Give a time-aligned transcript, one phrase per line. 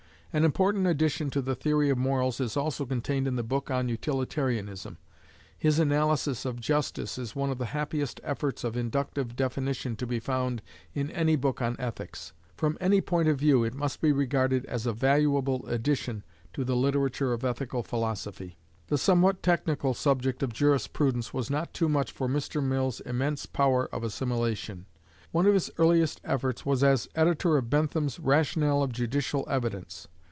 [0.33, 3.89] An important addition to the theory of morals is also contained in the book on
[3.89, 4.97] "Utilitarianism."
[5.57, 10.21] His analysis of "justice" is one of the happiest efforts of inductive definition to be
[10.21, 10.61] found
[10.93, 12.31] in any book on ethics.
[12.55, 16.23] From any point of view, it must be regarded as a valuable addition
[16.53, 18.57] to the literature of ethical philosophy.
[18.87, 22.63] The somewhat technical subject of jurisprudence was not too much for Mr.
[22.63, 24.85] Mill's immense power of assimilation.
[25.33, 30.07] One of his earliest efforts was as editor of Bentham's "Rationale of Judicial Evidence."